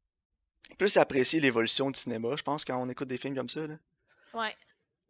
[0.79, 3.67] plus apprécier l'évolution du cinéma, je pense, quand on écoute des films comme ça.
[3.67, 3.77] Là.
[4.35, 4.55] Ouais.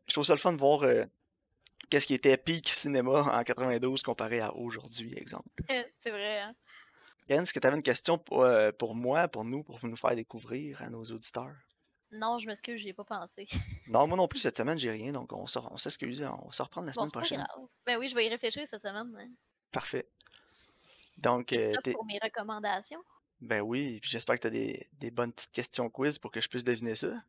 [0.06, 1.04] Je trouve ça le fun de voir euh,
[1.88, 5.48] qu'est-ce qui était peak cinéma en 92 comparé à aujourd'hui, exemple.
[5.98, 6.54] c'est vrai, hein.
[7.28, 9.96] Yann, est-ce que tu avais une question pour, euh, pour moi, pour nous, pour nous
[9.96, 11.54] faire découvrir à nos auditeurs?
[12.10, 13.46] Non, je m'excuse, j'y ai pas pensé.
[13.88, 16.52] Non, moi non plus, cette semaine, j'ai rien, donc on, sort- on s'excuse, on va
[16.52, 17.38] se reprendre la Bon, semaine pas prochaine.
[17.48, 17.66] grave.
[17.86, 19.14] Ben oui, je vais y réfléchir cette semaine.
[19.18, 19.28] hein.
[19.70, 20.06] Parfait.
[21.18, 23.02] Donc, euh, pour mes recommandations?
[23.42, 26.40] Ben oui, puis j'espère que tu as des, des bonnes petites questions quiz pour que
[26.40, 27.22] je puisse deviner ça.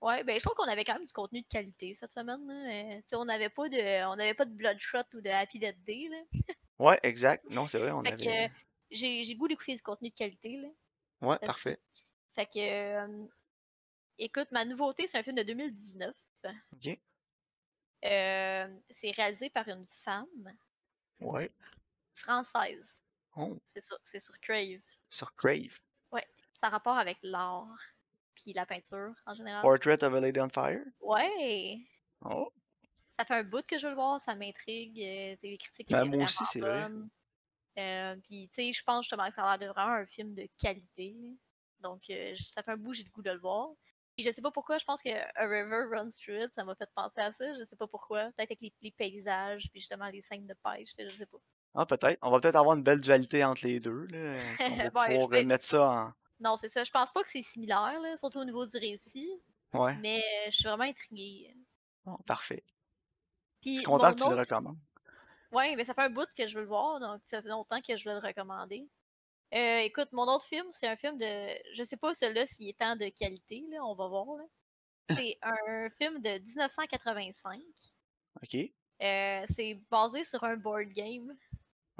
[0.00, 2.46] Ouais, ben je trouve qu'on avait quand même du contenu de qualité cette semaine.
[2.46, 2.54] là.
[2.72, 5.58] Euh, tu sais, on n'avait pas de on n'avait pas de Bloodshot ou de Happy
[5.58, 6.08] Death Day.
[6.10, 6.42] Là.
[6.78, 7.44] Ouais, exact.
[7.50, 8.44] Non, c'est vrai, on Fait avait.
[8.46, 8.48] euh,
[8.90, 10.56] j'ai goût d'écouter du contenu de qualité.
[10.56, 10.68] Là.
[11.20, 11.78] Ouais, parfait.
[12.34, 13.26] Fait que euh,
[14.18, 16.14] écoute, ma nouveauté, c'est un film de 2019.
[16.72, 16.98] Ok.
[18.06, 20.56] Euh, c'est réalisé par une femme
[21.20, 21.50] Ouais.
[22.14, 22.86] française.
[23.36, 24.80] Oh, C'est sur, c'est sur Crave.
[25.10, 25.78] Sur Crave.
[26.62, 27.74] Ça a rapport avec l'art
[28.34, 29.62] puis la peinture en général.
[29.62, 30.84] Portrait of a Lady on Fire?
[31.00, 31.78] Ouais!
[32.22, 32.52] Oh,
[33.18, 34.98] Ça fait un bout que je veux le voir, ça m'intrigue.
[35.00, 36.86] euh, les critiques Ben, moi aussi, c'est vrai.
[37.78, 40.34] Euh, Puis, tu sais, je pense justement que ça a l'air de vraiment un film
[40.34, 41.16] de qualité.
[41.78, 43.70] Donc, euh, ça fait un bout, j'ai le goût de le voir.
[44.14, 46.74] Puis, je sais pas pourquoi, je pense que A River Runs Through It, ça m'a
[46.74, 47.54] fait penser à ça.
[47.58, 48.24] Je sais pas pourquoi.
[48.32, 51.38] Peut-être avec les, les paysages, puis justement les scènes de pêche, je sais pas.
[51.74, 52.18] Ah, peut-être.
[52.22, 54.06] On va peut-être avoir une belle dualité entre les deux.
[54.06, 54.36] Là.
[54.60, 56.82] On va Ouais, pouvoir je vais- mettre ça Non, c'est ça.
[56.84, 59.30] Je pense pas que c'est similaire, là, surtout au niveau du récit.
[59.72, 59.84] en.
[59.84, 59.96] Ouais.
[60.00, 61.54] Mais euh, je suis vraiment intriguée.
[62.04, 62.64] Bon, parfait.
[62.66, 62.72] Je
[63.62, 64.78] Puis, suis content que tu le recommandes.
[65.52, 67.80] Ouais, mais ça fait un bout que je veux le voir, donc ça fait longtemps
[67.80, 68.88] que je veux le recommander.
[69.52, 71.48] Euh, écoute, mon autre film, c'est un film de.
[71.74, 74.26] Je sais pas celui-là s'il est tant de qualité, là, on va voir.
[74.36, 74.44] là.
[75.24, 77.60] C'est un film de 1985.
[78.42, 78.54] Ok.
[79.02, 81.34] Euh, c'est basé sur un board game.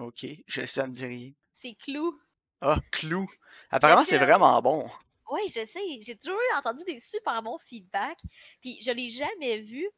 [0.01, 1.33] Ok, je, ça me dit rien.
[1.55, 2.19] C'est Clou.
[2.61, 3.29] Ah, Clou.
[3.71, 4.89] Apparemment, c'est que- vraiment bon.
[5.31, 5.81] Oui, je sais.
[6.03, 8.21] J'ai toujours entendu des super bons feedbacks.
[8.61, 9.89] Puis je l'ai jamais vu.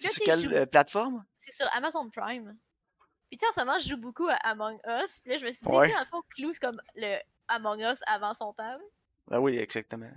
[0.00, 1.24] Là, Sur quelle joue- euh, plateforme?
[1.38, 2.56] C'est sur Amazon Prime.
[3.28, 5.18] Puis tu sais, en ce moment, je joue beaucoup à Among Us.
[5.20, 5.88] Puis là, je me suis dit, Ouais.
[5.88, 7.16] le fond, Clou, c'est comme le
[7.48, 8.78] Among Us avant son temps.
[9.30, 10.10] Ah oui, exactement.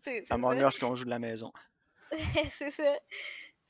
[0.00, 0.68] C'est c'est Among ça.
[0.68, 1.52] Us qu'on joue de la maison.
[2.50, 2.98] c'est ça.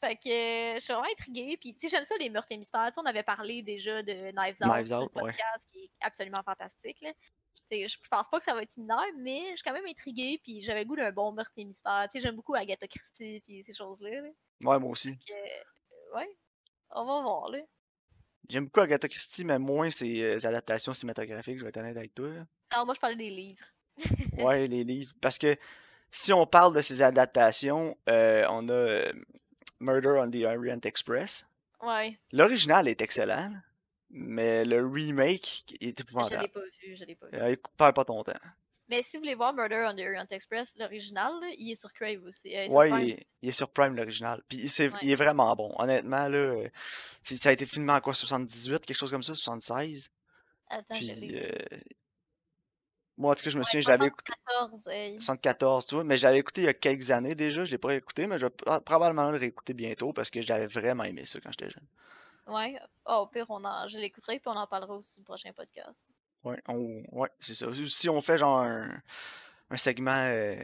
[0.01, 1.57] Fait que euh, je suis vraiment intriguée.
[1.61, 2.87] Puis, tu sais, j'aime ça, les meurtres et mystères.
[2.87, 5.23] Tu sais, on avait parlé déjà de Knives Out Knives sur le Out, ouais.
[5.23, 7.01] podcast, qui est absolument fantastique.
[7.01, 7.11] Là.
[7.71, 10.41] Je pense pas que ça va être similaire, mais je suis quand même intriguée.
[10.43, 12.09] Puis, j'avais le goût d'un bon meurtre et mystère.
[12.11, 14.21] Tu sais, j'aime beaucoup Agatha Christie puis ces choses-là.
[14.21, 14.29] là.
[14.63, 15.11] Ouais, moi aussi.
[15.11, 16.31] Fait que, ouais,
[16.91, 17.59] on va voir, là.
[18.49, 22.15] J'aime beaucoup Agatha Christie, mais moins ses euh, adaptations cinématographiques, je vais être honnête avec
[22.15, 22.29] toi.
[22.29, 22.47] là.
[22.71, 23.65] Alors, moi, je parlais des livres.
[24.39, 25.13] Ouais, les livres.
[25.21, 25.57] Parce que
[26.11, 29.13] si on parle de ces adaptations, euh, on a euh,
[29.81, 31.47] Murder on the Orient Express.
[31.83, 33.53] Ouais, L'original est excellent,
[34.11, 36.49] mais le remake est je l'ai épouvantable.
[36.49, 37.39] pas vu, je l'ai pas vu.
[37.39, 38.33] Euh, perds pas ton temps.
[38.89, 42.25] Mais si vous voulez voir Murder on the Orient Express, l'original, il est sur Crave
[42.25, 42.57] aussi.
[42.57, 44.43] euh, Ouais, il est, il est sur Prime l'original.
[44.49, 44.91] Puis Ouais.
[45.03, 45.73] il est vraiment bon.
[45.79, 46.69] Honnêtement, là, euh,
[47.23, 50.09] ça a été filmé en quoi, 78, quelque chose comme ça, 76.
[50.71, 51.43] Attends, je Puis l'ai.
[51.73, 51.79] euh,
[53.19, 55.21] moi, en tout cas, je me Ouais, souviens, je l'avais écouté 74, hey.
[55.21, 57.65] 74, tu vois, mais je l'avais écouté il y a quelques années déjà.
[57.65, 60.67] Je l'ai pas écouté, mais je vais pro- probablement le réécouter bientôt parce que j'avais
[60.67, 61.87] vraiment aimé ça quand j'étais jeune.
[62.47, 62.79] Ouais.
[63.05, 63.87] Oh, au pire, on en...
[63.89, 66.07] je l'écouterai puis on en parlera aussi au prochain podcast.
[66.45, 67.67] Ouais, on- ouais, c'est ça.
[67.89, 69.03] Si on fait genre un,
[69.71, 70.55] un segment euh,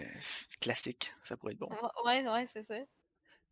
[0.60, 1.68] classique, ça pourrait être bon.
[2.06, 2.76] Ouais, ouais, c'est ça.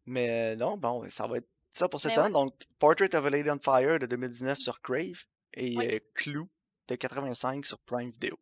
[0.06, 2.32] Mais euh, non, bon, ça va être ça pour cette Mais semaine.
[2.32, 5.88] Donc, Portrait of a Lady on Fire de 2019 sur Crave et Oui.
[5.94, 6.44] euh, Clue
[6.88, 8.38] de 85 sur Prime Video.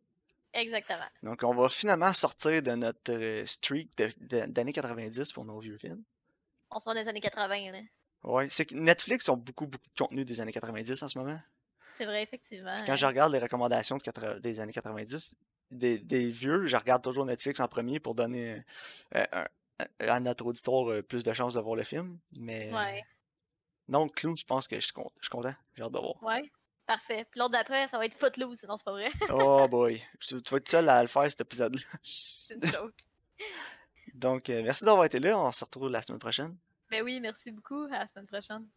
[0.53, 1.05] Exactement.
[1.23, 6.03] Donc, on va finalement sortir de notre euh, streak d'années 90 pour nos vieux films.
[6.69, 7.79] On sera dans les années 80, là.
[8.23, 11.39] Ouais, c'est que Netflix ont beaucoup, beaucoup de contenu des années 90 en ce moment.
[11.93, 12.75] C'est vrai, effectivement.
[12.75, 15.35] Puis quand je euh, regarde les recommandations de des années 90,
[15.71, 18.63] des, des vieux, je regarde toujours Netflix en premier pour donner
[19.15, 19.45] euh, un-
[19.79, 22.19] un- à notre auditoire euh, plus de chances de voir le film.
[22.37, 23.03] Mais Ouais,
[23.87, 24.93] non, Clou, je pense que je suis.
[25.17, 25.53] Je suis content.
[25.75, 26.21] J'ai hâte de voir.
[26.23, 26.49] ouais.
[26.91, 27.25] Parfait.
[27.31, 29.09] Puis l'autre d'après, ça va être Footloose, sinon c'est pas vrai.
[29.29, 31.81] Oh boy, tu tu vas être seul à le faire cet épisode-là.
[32.03, 32.93] c'est une joke.
[34.13, 35.39] Donc, euh, merci d'avoir été là.
[35.39, 36.57] On se retrouve la semaine prochaine.
[36.89, 37.83] Ben oui, merci beaucoup.
[37.85, 38.67] À la semaine prochaine.